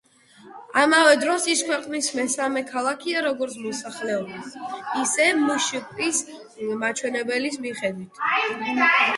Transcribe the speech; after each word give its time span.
ამავე 0.83 1.17
დროს, 1.23 1.43
ის 1.55 1.59
ქვეყნის 1.67 2.07
მესამე 2.19 2.63
ქალაქია 2.71 3.21
როგორც 3.27 3.57
მოსახლეობის, 3.67 4.57
ისე 5.03 5.29
მშპ-ის 5.43 6.23
მაჩვენებლის 6.87 7.63
მიხედვით. 7.69 8.27